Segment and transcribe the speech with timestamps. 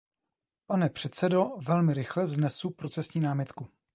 [0.67, 3.67] Pane předsedo, velmi rychle vznesu procesní námitku.